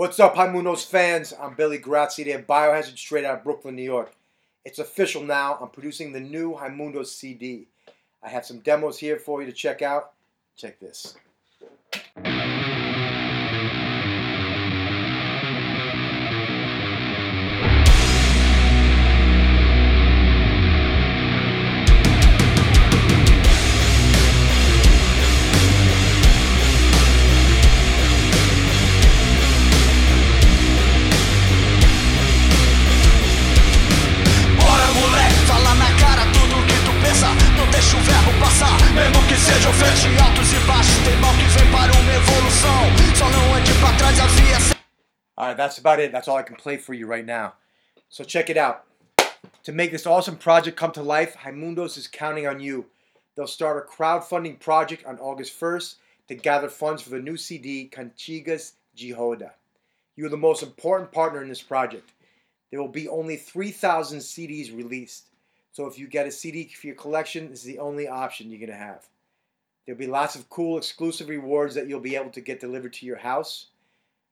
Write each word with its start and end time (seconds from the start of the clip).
What's 0.00 0.18
up, 0.18 0.36
Raimundos 0.36 0.86
fans? 0.86 1.34
I'm 1.38 1.52
Billy 1.52 1.78
Graziadei, 1.78 2.46
Biohazard 2.46 2.96
straight 2.96 3.26
out 3.26 3.36
of 3.36 3.44
Brooklyn, 3.44 3.76
New 3.76 3.82
York. 3.82 4.14
It's 4.64 4.78
official 4.78 5.22
now. 5.22 5.58
I'm 5.60 5.68
producing 5.68 6.10
the 6.10 6.20
new 6.20 6.54
Raimundos 6.54 7.08
CD. 7.08 7.66
I 8.22 8.30
have 8.30 8.46
some 8.46 8.60
demos 8.60 8.96
here 8.96 9.18
for 9.18 9.42
you 9.42 9.46
to 9.46 9.52
check 9.52 9.82
out. 9.82 10.12
Check 10.56 10.80
this. 10.80 11.16
Seja 39.50 40.24
altos 40.24 40.52
e 40.52 40.66
baixos, 40.66 41.04
tem 41.04 41.16
mal 41.16 41.32
que 41.34 41.42
vem 41.58 41.72
para 41.72 41.92
uma 41.92 42.12
evolução 42.14 43.16
Só 43.16 43.28
não 43.30 43.54
ande 43.54 43.72
pra 43.80 43.96
trás, 43.98 44.20
havia 44.20 44.76
All 45.36 45.46
right, 45.46 45.56
that's 45.56 45.78
about 45.78 46.00
it. 46.00 46.12
That's 46.12 46.28
all 46.28 46.36
I 46.36 46.42
can 46.42 46.54
play 46.54 46.76
for 46.76 46.94
you 46.94 47.08
right 47.08 47.26
now. 47.26 47.54
So 48.10 48.24
check 48.24 48.50
it 48.50 48.58
out. 48.58 48.82
To 49.64 49.72
make 49.72 49.90
this 49.90 50.06
awesome 50.06 50.36
project 50.36 50.76
come 50.76 50.92
to 50.92 51.02
life, 51.02 51.36
Raimundos 51.38 51.96
is 51.96 52.06
counting 52.06 52.46
on 52.46 52.60
you. 52.60 52.86
They'll 53.34 53.46
start 53.46 53.82
a 53.82 53.90
crowdfunding 53.90 54.60
project 54.60 55.06
on 55.06 55.18
August 55.18 55.58
1st 55.58 55.94
to 56.28 56.34
gather 56.34 56.68
funds 56.68 57.02
for 57.02 57.10
the 57.10 57.18
new 57.18 57.36
CD, 57.36 57.90
Cantigas 57.90 58.72
de 58.94 59.14
Roda. 59.14 59.54
You 60.14 60.26
are 60.26 60.30
the 60.30 60.36
most 60.36 60.62
important 60.62 61.10
partner 61.10 61.42
in 61.42 61.48
this 61.48 61.62
project. 61.62 62.12
There 62.70 62.80
will 62.80 62.88
be 62.88 63.08
only 63.08 63.36
3,000 63.36 64.18
CDs 64.18 64.76
released. 64.76 65.28
So 65.72 65.86
if 65.86 65.98
you 65.98 66.06
get 66.06 66.26
a 66.26 66.30
CD 66.30 66.68
for 66.68 66.86
your 66.86 66.96
collection, 66.96 67.48
this 67.50 67.60
is 67.60 67.64
the 67.64 67.78
only 67.78 68.06
option 68.06 68.50
you're 68.50 68.60
going 68.60 68.70
to 68.70 68.76
have. 68.76 69.08
There'll 69.84 69.98
be 69.98 70.06
lots 70.06 70.36
of 70.36 70.48
cool 70.50 70.78
exclusive 70.78 71.28
rewards 71.28 71.74
that 71.74 71.88
you'll 71.88 72.00
be 72.00 72.16
able 72.16 72.30
to 72.30 72.40
get 72.40 72.60
delivered 72.60 72.92
to 72.94 73.06
your 73.06 73.18
house. 73.18 73.66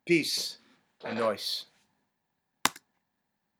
Peace. 0.06 0.56
And 1.04 1.18
noise. 1.18 1.66